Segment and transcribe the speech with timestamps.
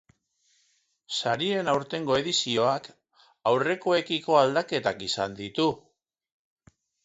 [1.17, 2.89] Sarien aurtengo edizioak
[3.53, 5.71] aurrekoekiko aldaketak izan ditu.